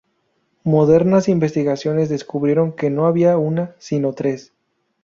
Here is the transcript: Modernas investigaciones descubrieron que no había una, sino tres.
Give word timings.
Modernas 0.63 1.29
investigaciones 1.29 2.09
descubrieron 2.09 2.71
que 2.73 2.89
no 2.89 3.05
había 3.05 3.37
una, 3.37 3.75
sino 3.77 4.13
tres. 4.15 4.51